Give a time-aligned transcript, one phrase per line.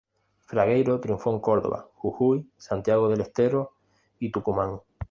[0.39, 3.73] Fragueiro triunfó en Córdoba, Jujuy, Santiago del Estero
[4.17, 4.79] y Tucumán.